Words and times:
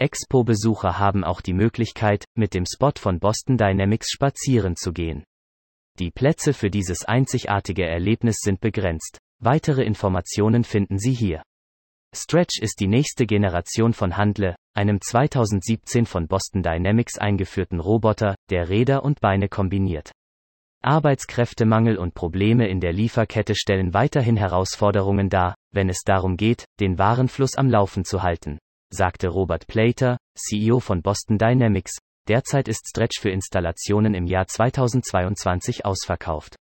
Expo-Besucher 0.00 0.98
haben 0.98 1.24
auch 1.24 1.42
die 1.42 1.52
Möglichkeit, 1.52 2.24
mit 2.34 2.54
dem 2.54 2.64
Spot 2.64 2.92
von 2.96 3.20
Boston 3.20 3.58
Dynamics 3.58 4.10
spazieren 4.10 4.74
zu 4.74 4.92
gehen. 4.92 5.24
Die 5.98 6.10
Plätze 6.10 6.54
für 6.54 6.70
dieses 6.70 7.04
einzigartige 7.04 7.86
Erlebnis 7.86 8.38
sind 8.40 8.60
begrenzt. 8.60 9.18
Weitere 9.42 9.82
Informationen 9.82 10.64
finden 10.64 10.98
Sie 10.98 11.12
hier. 11.12 11.42
Stretch 12.16 12.58
ist 12.60 12.80
die 12.80 12.88
nächste 12.88 13.26
Generation 13.26 13.92
von 13.92 14.16
Handle, 14.16 14.56
einem 14.74 15.00
2017 15.00 16.06
von 16.06 16.26
Boston 16.26 16.62
Dynamics 16.62 17.18
eingeführten 17.18 17.78
Roboter, 17.78 18.34
der 18.48 18.70
Räder 18.70 19.04
und 19.04 19.20
Beine 19.20 19.48
kombiniert. 19.48 20.10
Arbeitskräftemangel 20.82 21.98
und 21.98 22.14
Probleme 22.14 22.68
in 22.68 22.80
der 22.80 22.94
Lieferkette 22.94 23.54
stellen 23.54 23.92
weiterhin 23.92 24.38
Herausforderungen 24.38 25.28
dar, 25.28 25.54
wenn 25.72 25.90
es 25.90 26.00
darum 26.04 26.38
geht, 26.38 26.64
den 26.80 26.98
Warenfluss 26.98 27.56
am 27.56 27.68
Laufen 27.68 28.06
zu 28.06 28.22
halten, 28.22 28.58
sagte 28.92 29.28
Robert 29.28 29.66
Plater, 29.66 30.18
CEO 30.34 30.80
von 30.80 31.02
Boston 31.02 31.38
Dynamics. 31.38 31.98
Derzeit 32.28 32.68
ist 32.68 32.88
Stretch 32.88 33.20
für 33.20 33.30
Installationen 33.30 34.14
im 34.14 34.26
Jahr 34.26 34.46
2022 34.46 35.84
ausverkauft. 35.84 36.56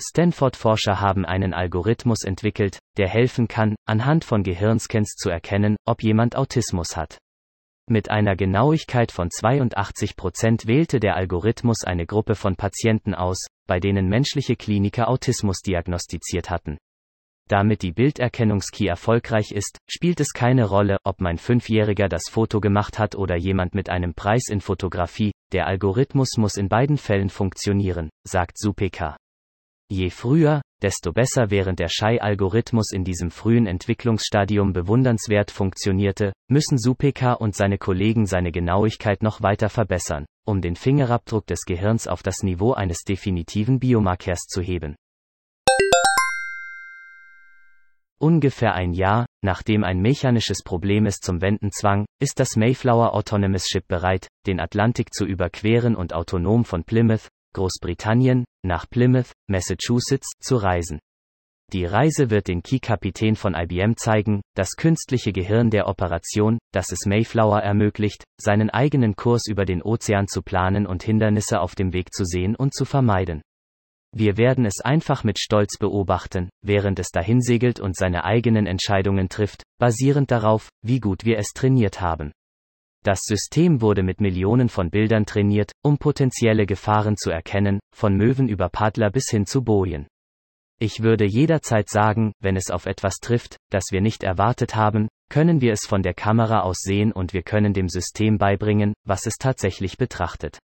Stanford-Forscher 0.00 1.00
haben 1.00 1.24
einen 1.24 1.52
Algorithmus 1.52 2.24
entwickelt, 2.24 2.78
der 2.96 3.08
helfen 3.08 3.48
kann, 3.48 3.76
anhand 3.86 4.24
von 4.24 4.42
Gehirnscans 4.42 5.14
zu 5.16 5.28
erkennen, 5.28 5.76
ob 5.84 6.02
jemand 6.02 6.36
Autismus 6.36 6.96
hat. 6.96 7.18
Mit 7.88 8.10
einer 8.10 8.36
Genauigkeit 8.36 9.12
von 9.12 9.30
82 9.30 10.16
Prozent 10.16 10.66
wählte 10.66 11.00
der 11.00 11.16
Algorithmus 11.16 11.84
eine 11.84 12.06
Gruppe 12.06 12.34
von 12.34 12.56
Patienten 12.56 13.14
aus, 13.14 13.46
bei 13.66 13.80
denen 13.80 14.08
menschliche 14.08 14.56
Kliniker 14.56 15.08
Autismus 15.08 15.60
diagnostiziert 15.60 16.50
hatten. 16.50 16.78
Damit 17.50 17.82
die 17.82 17.90
Bilderkennungskey 17.90 18.86
erfolgreich 18.86 19.50
ist, 19.50 19.78
spielt 19.88 20.20
es 20.20 20.28
keine 20.32 20.66
Rolle, 20.66 20.98
ob 21.02 21.20
mein 21.20 21.36
Fünfjähriger 21.36 22.08
das 22.08 22.28
Foto 22.30 22.60
gemacht 22.60 23.00
hat 23.00 23.16
oder 23.16 23.34
jemand 23.34 23.74
mit 23.74 23.90
einem 23.90 24.14
Preis 24.14 24.44
in 24.48 24.60
Fotografie, 24.60 25.32
der 25.50 25.66
Algorithmus 25.66 26.36
muss 26.36 26.56
in 26.56 26.68
beiden 26.68 26.96
Fällen 26.96 27.28
funktionieren, 27.28 28.08
sagt 28.24 28.56
Supeka. 28.56 29.16
Je 29.90 30.10
früher, 30.10 30.62
desto 30.80 31.12
besser 31.12 31.50
während 31.50 31.80
der 31.80 31.88
Shai-Algorithmus 31.88 32.92
in 32.92 33.02
diesem 33.02 33.32
frühen 33.32 33.66
Entwicklungsstadium 33.66 34.72
bewundernswert 34.72 35.50
funktionierte, 35.50 36.32
müssen 36.48 36.78
Supeka 36.78 37.32
und 37.32 37.56
seine 37.56 37.78
Kollegen 37.78 38.26
seine 38.26 38.52
Genauigkeit 38.52 39.24
noch 39.24 39.42
weiter 39.42 39.70
verbessern, 39.70 40.24
um 40.46 40.60
den 40.60 40.76
Fingerabdruck 40.76 41.48
des 41.48 41.62
Gehirns 41.66 42.06
auf 42.06 42.22
das 42.22 42.44
Niveau 42.44 42.74
eines 42.74 42.98
definitiven 43.02 43.80
Biomarkers 43.80 44.42
zu 44.48 44.62
heben. 44.62 44.94
Ungefähr 48.22 48.74
ein 48.74 48.92
Jahr, 48.92 49.24
nachdem 49.42 49.82
ein 49.82 50.02
mechanisches 50.02 50.62
Problem 50.62 51.06
es 51.06 51.20
zum 51.20 51.40
Wenden 51.40 51.72
zwang, 51.72 52.04
ist 52.20 52.38
das 52.38 52.54
Mayflower 52.54 53.14
Autonomous 53.14 53.66
Ship 53.66 53.86
bereit, 53.88 54.28
den 54.46 54.60
Atlantik 54.60 55.14
zu 55.14 55.24
überqueren 55.24 55.96
und 55.96 56.12
autonom 56.12 56.66
von 56.66 56.84
Plymouth, 56.84 57.28
Großbritannien, 57.54 58.44
nach 58.62 58.86
Plymouth, 58.90 59.32
Massachusetts, 59.48 60.32
zu 60.38 60.56
reisen. 60.56 60.98
Die 61.72 61.86
Reise 61.86 62.28
wird 62.28 62.48
den 62.48 62.62
Key-Kapitän 62.62 63.36
von 63.36 63.54
IBM 63.54 63.96
zeigen, 63.96 64.42
das 64.54 64.72
künstliche 64.76 65.32
Gehirn 65.32 65.70
der 65.70 65.88
Operation, 65.88 66.58
das 66.74 66.92
es 66.92 67.06
Mayflower 67.06 67.60
ermöglicht, 67.60 68.24
seinen 68.38 68.68
eigenen 68.68 69.16
Kurs 69.16 69.46
über 69.46 69.64
den 69.64 69.80
Ozean 69.80 70.28
zu 70.28 70.42
planen 70.42 70.86
und 70.86 71.02
Hindernisse 71.02 71.60
auf 71.60 71.74
dem 71.74 71.94
Weg 71.94 72.12
zu 72.12 72.24
sehen 72.26 72.54
und 72.54 72.74
zu 72.74 72.84
vermeiden. 72.84 73.40
Wir 74.12 74.36
werden 74.36 74.64
es 74.64 74.80
einfach 74.80 75.22
mit 75.22 75.38
Stolz 75.38 75.78
beobachten, 75.78 76.50
während 76.62 76.98
es 76.98 77.10
dahin 77.10 77.40
segelt 77.40 77.78
und 77.78 77.96
seine 77.96 78.24
eigenen 78.24 78.66
Entscheidungen 78.66 79.28
trifft, 79.28 79.62
basierend 79.78 80.30
darauf, 80.30 80.68
wie 80.82 80.98
gut 80.98 81.24
wir 81.24 81.38
es 81.38 81.48
trainiert 81.54 82.00
haben. 82.00 82.32
Das 83.02 83.20
System 83.22 83.80
wurde 83.80 84.02
mit 84.02 84.20
Millionen 84.20 84.68
von 84.68 84.90
Bildern 84.90 85.24
trainiert, 85.24 85.72
um 85.82 85.96
potenzielle 85.96 86.66
Gefahren 86.66 87.16
zu 87.16 87.30
erkennen, 87.30 87.80
von 87.96 88.14
Möwen 88.14 88.48
über 88.48 88.68
Paddler 88.68 89.10
bis 89.10 89.30
hin 89.30 89.46
zu 89.46 89.62
Bojen. 89.62 90.06
Ich 90.78 91.02
würde 91.02 91.24
jederzeit 91.24 91.88
sagen, 91.88 92.32
wenn 92.40 92.56
es 92.56 92.70
auf 92.70 92.86
etwas 92.86 93.16
trifft, 93.20 93.56
das 93.70 93.84
wir 93.90 94.00
nicht 94.00 94.22
erwartet 94.22 94.74
haben, 94.74 95.08
können 95.30 95.60
wir 95.60 95.72
es 95.72 95.86
von 95.86 96.02
der 96.02 96.14
Kamera 96.14 96.60
aus 96.60 96.78
sehen 96.80 97.12
und 97.12 97.32
wir 97.32 97.42
können 97.42 97.72
dem 97.72 97.88
System 97.88 98.38
beibringen, 98.38 98.92
was 99.06 99.26
es 99.26 99.36
tatsächlich 99.38 99.96
betrachtet. 99.96 100.58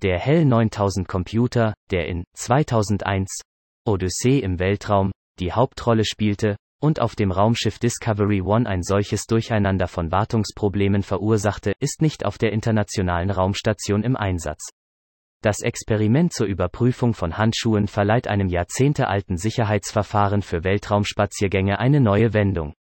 Der 0.00 0.20
Hell 0.20 0.44
9000 0.44 1.08
Computer, 1.08 1.74
der 1.90 2.06
in 2.06 2.22
2001 2.34 3.40
Odyssee 3.84 4.38
im 4.38 4.60
Weltraum 4.60 5.10
die 5.40 5.52
Hauptrolle 5.52 6.04
spielte, 6.04 6.56
und 6.80 7.00
auf 7.00 7.16
dem 7.16 7.32
Raumschiff 7.32 7.80
Discovery 7.80 8.40
One 8.40 8.68
ein 8.68 8.84
solches 8.84 9.26
Durcheinander 9.26 9.88
von 9.88 10.12
Wartungsproblemen 10.12 11.02
verursachte, 11.02 11.72
ist 11.80 12.00
nicht 12.00 12.24
auf 12.24 12.38
der 12.38 12.52
internationalen 12.52 13.30
Raumstation 13.30 14.04
im 14.04 14.14
Einsatz. 14.14 14.68
Das 15.42 15.62
Experiment 15.62 16.32
zur 16.32 16.46
Überprüfung 16.46 17.12
von 17.12 17.36
Handschuhen 17.36 17.88
verleiht 17.88 18.28
einem 18.28 18.48
jahrzehntealten 18.48 19.36
Sicherheitsverfahren 19.36 20.42
für 20.42 20.62
Weltraumspaziergänge 20.62 21.80
eine 21.80 22.00
neue 22.00 22.34
Wendung. 22.34 22.74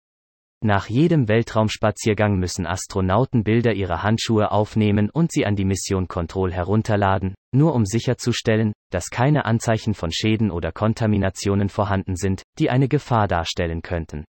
Nach 0.64 0.88
jedem 0.88 1.28
Weltraumspaziergang 1.28 2.40
müssen 2.40 2.66
Astronauten 2.66 3.44
Bilder 3.44 3.74
ihrer 3.74 4.02
Handschuhe 4.02 4.50
aufnehmen 4.52 5.12
und 5.12 5.32
sie 5.32 5.46
an 5.46 5.56
die 5.56 5.66
Mission 5.66 6.08
Control 6.08 6.52
herunterladen, 6.52 7.36
nur 7.54 7.76
um 7.76 7.86
sicherzustellen, 7.86 8.74
dass 8.92 9.12
keine 9.12 9.46
Anzeichen 9.46 9.94
von 9.94 10.12
Schäden 10.12 10.50
oder 10.50 10.72
Kontaminationen 10.72 11.70
vorhanden 11.70 12.16
sind, 12.16 12.42
die 12.58 12.72
eine 12.72 12.88
Gefahr 12.88 13.28
darstellen 13.28 13.84
könnten. 13.84 14.26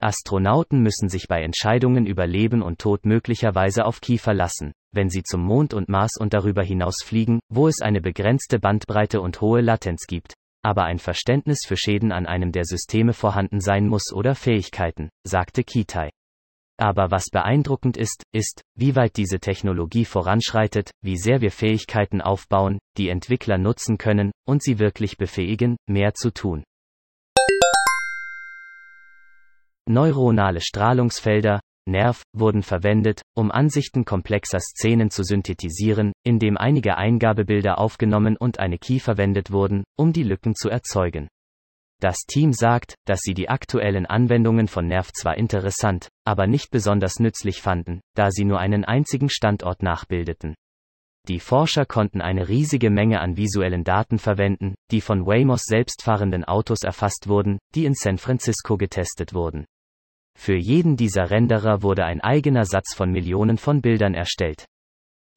Astronauten 0.00 0.82
müssen 0.82 1.08
sich 1.08 1.28
bei 1.28 1.42
Entscheidungen 1.42 2.06
über 2.06 2.26
Leben 2.26 2.60
und 2.60 2.80
Tod 2.80 3.06
möglicherweise 3.06 3.84
auf 3.84 4.00
Key 4.00 4.18
verlassen, 4.18 4.72
wenn 4.92 5.10
sie 5.10 5.22
zum 5.22 5.44
Mond 5.44 5.74
und 5.74 5.88
Mars 5.88 6.16
und 6.18 6.34
darüber 6.34 6.64
hinaus 6.64 7.04
fliegen, 7.04 7.38
wo 7.48 7.68
es 7.68 7.80
eine 7.80 8.00
begrenzte 8.00 8.58
Bandbreite 8.58 9.20
und 9.20 9.40
hohe 9.40 9.60
Latenz 9.60 10.06
gibt, 10.08 10.34
aber 10.62 10.84
ein 10.84 10.98
Verständnis 10.98 11.60
für 11.66 11.76
Schäden 11.76 12.12
an 12.12 12.26
einem 12.26 12.52
der 12.52 12.64
Systeme 12.64 13.12
vorhanden 13.12 13.60
sein 13.60 13.88
muss 13.88 14.12
oder 14.12 14.34
Fähigkeiten, 14.34 15.10
sagte 15.24 15.64
Kitai. 15.64 16.10
Aber 16.78 17.10
was 17.10 17.26
beeindruckend 17.30 17.96
ist, 17.96 18.24
ist, 18.32 18.62
wie 18.76 18.96
weit 18.96 19.16
diese 19.16 19.38
Technologie 19.38 20.04
voranschreitet, 20.04 20.90
wie 21.02 21.16
sehr 21.16 21.40
wir 21.40 21.52
Fähigkeiten 21.52 22.20
aufbauen, 22.20 22.78
die 22.96 23.08
Entwickler 23.08 23.58
nutzen 23.58 23.98
können, 23.98 24.32
und 24.48 24.62
sie 24.62 24.78
wirklich 24.78 25.16
befähigen, 25.16 25.76
mehr 25.88 26.14
zu 26.14 26.32
tun. 26.32 26.64
Neuronale 29.88 30.60
Strahlungsfelder, 30.60 31.60
Nerv, 31.88 32.22
wurden 32.32 32.62
verwendet, 32.62 33.22
um 33.34 33.50
Ansichten 33.50 34.04
komplexer 34.04 34.60
Szenen 34.60 35.10
zu 35.10 35.24
synthetisieren, 35.24 36.12
indem 36.24 36.56
einige 36.56 36.96
Eingabebilder 36.96 37.78
aufgenommen 37.78 38.36
und 38.36 38.58
eine 38.58 38.78
Key 38.78 39.00
verwendet 39.00 39.50
wurden, 39.50 39.84
um 39.98 40.12
die 40.12 40.22
Lücken 40.22 40.54
zu 40.54 40.68
erzeugen. 40.68 41.28
Das 42.00 42.18
Team 42.26 42.52
sagt, 42.52 42.96
dass 43.06 43.20
sie 43.20 43.34
die 43.34 43.48
aktuellen 43.48 44.06
Anwendungen 44.06 44.66
von 44.66 44.86
Nerv 44.86 45.12
zwar 45.12 45.36
interessant, 45.36 46.08
aber 46.24 46.48
nicht 46.48 46.70
besonders 46.70 47.20
nützlich 47.20 47.62
fanden, 47.62 48.00
da 48.16 48.30
sie 48.30 48.44
nur 48.44 48.58
einen 48.58 48.84
einzigen 48.84 49.28
Standort 49.28 49.82
nachbildeten. 49.82 50.54
Die 51.28 51.38
Forscher 51.38 51.86
konnten 51.86 52.20
eine 52.20 52.48
riesige 52.48 52.90
Menge 52.90 53.20
an 53.20 53.36
visuellen 53.36 53.84
Daten 53.84 54.18
verwenden, 54.18 54.74
die 54.90 55.00
von 55.00 55.24
Waymos 55.24 55.62
selbstfahrenden 55.62 56.44
Autos 56.44 56.82
erfasst 56.82 57.28
wurden, 57.28 57.58
die 57.76 57.84
in 57.84 57.94
San 57.94 58.18
Francisco 58.18 58.76
getestet 58.76 59.32
wurden. 59.32 59.64
Für 60.38 60.56
jeden 60.56 60.96
dieser 60.96 61.30
Renderer 61.30 61.82
wurde 61.82 62.04
ein 62.04 62.20
eigener 62.20 62.64
Satz 62.64 62.94
von 62.94 63.10
Millionen 63.10 63.58
von 63.58 63.80
Bildern 63.80 64.14
erstellt. 64.14 64.66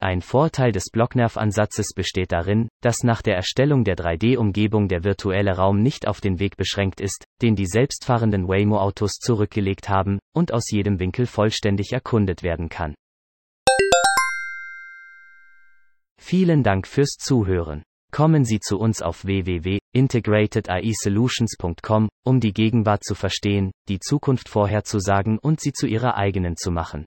Ein 0.01 0.21
Vorteil 0.21 0.71
des 0.71 0.89
Blocknerv-Ansatzes 0.91 1.93
besteht 1.95 2.31
darin, 2.31 2.67
dass 2.81 3.03
nach 3.03 3.21
der 3.21 3.35
Erstellung 3.35 3.83
der 3.83 3.95
3D-Umgebung 3.95 4.87
der 4.87 5.03
virtuelle 5.03 5.55
Raum 5.55 5.81
nicht 5.81 6.07
auf 6.07 6.19
den 6.19 6.39
Weg 6.39 6.57
beschränkt 6.57 6.99
ist, 6.99 7.23
den 7.41 7.55
die 7.55 7.65
selbstfahrenden 7.65 8.47
Waymo-Autos 8.47 9.13
zurückgelegt 9.13 9.87
haben, 9.87 10.19
und 10.35 10.51
aus 10.51 10.69
jedem 10.69 10.99
Winkel 10.99 11.27
vollständig 11.27 11.93
erkundet 11.93 12.43
werden 12.43 12.67
kann. 12.69 12.93
Vielen 16.19 16.63
Dank 16.63 16.87
fürs 16.87 17.15
Zuhören. 17.17 17.83
Kommen 18.11 18.43
Sie 18.43 18.59
zu 18.59 18.77
uns 18.77 19.01
auf 19.01 19.25
www 19.25 19.79
integratedAISolutions.com, 19.95 22.09
um 22.23 22.39
die 22.39 22.53
Gegenwart 22.53 23.03
zu 23.03 23.15
verstehen, 23.15 23.71
die 23.87 23.99
Zukunft 23.99 24.49
vorherzusagen 24.49 25.39
und 25.39 25.59
sie 25.61 25.71
zu 25.71 25.87
ihrer 25.87 26.17
eigenen 26.17 26.57
zu 26.57 26.69
machen. 26.71 27.05